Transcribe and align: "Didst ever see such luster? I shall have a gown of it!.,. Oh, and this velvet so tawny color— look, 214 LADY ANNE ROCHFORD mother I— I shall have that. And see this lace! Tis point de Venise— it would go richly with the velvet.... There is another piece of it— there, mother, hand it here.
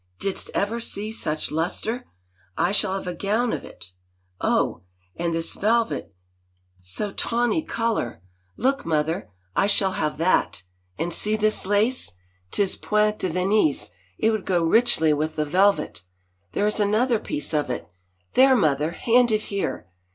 "Didst 0.17 0.49
ever 0.55 0.79
see 0.79 1.11
such 1.11 1.51
luster? 1.51 2.05
I 2.57 2.71
shall 2.71 2.95
have 2.95 3.05
a 3.05 3.13
gown 3.13 3.53
of 3.53 3.63
it!.,. 3.63 3.91
Oh, 4.41 4.81
and 5.15 5.31
this 5.31 5.53
velvet 5.53 6.15
so 6.79 7.11
tawny 7.11 7.61
color— 7.61 8.23
look, 8.57 8.81
214 8.81 8.87
LADY 8.87 9.09
ANNE 9.11 9.19
ROCHFORD 9.19 9.27
mother 9.27 9.33
I— 9.55 9.63
I 9.63 9.67
shall 9.67 9.91
have 9.91 10.17
that. 10.17 10.63
And 10.97 11.13
see 11.13 11.35
this 11.35 11.67
lace! 11.67 12.13
Tis 12.49 12.75
point 12.77 13.19
de 13.19 13.29
Venise— 13.29 13.91
it 14.17 14.31
would 14.31 14.45
go 14.47 14.63
richly 14.63 15.13
with 15.13 15.35
the 15.35 15.45
velvet.... 15.45 16.01
There 16.53 16.65
is 16.65 16.79
another 16.79 17.19
piece 17.19 17.53
of 17.53 17.69
it— 17.69 17.87
there, 18.33 18.55
mother, 18.55 18.93
hand 18.93 19.31
it 19.31 19.41
here. 19.53 19.87